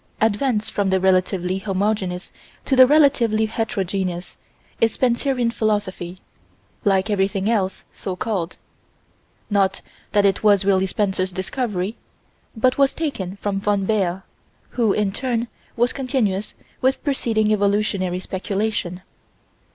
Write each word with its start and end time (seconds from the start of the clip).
Advance 0.19 0.67
from 0.67 0.89
the 0.89 0.99
relatively 0.99 1.59
homogeneous 1.59 2.31
to 2.65 2.75
the 2.75 2.87
relatively 2.87 3.45
heterogeneous 3.45 4.35
is 4.79 4.93
Spencerian 4.93 5.51
Philosophy 5.51 6.17
like 6.83 7.11
everything 7.11 7.47
else, 7.47 7.83
so 7.93 8.15
called: 8.15 8.57
not 9.51 9.81
that 10.13 10.25
it 10.25 10.41
was 10.41 10.65
really 10.65 10.87
Spencer's 10.87 11.31
discovery, 11.31 11.97
but 12.57 12.79
was 12.79 12.95
taken 12.95 13.35
from 13.35 13.59
von 13.61 13.85
Baer, 13.85 14.23
who, 14.69 14.91
in 14.91 15.11
turn, 15.11 15.47
was 15.75 15.93
continuous 15.93 16.55
with 16.81 17.03
preceding 17.03 17.53
evolutionary 17.53 18.19
speculation. 18.19 19.03